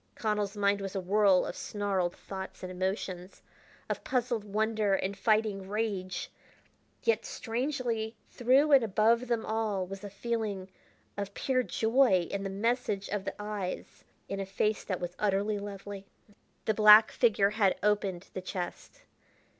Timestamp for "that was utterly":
14.83-15.59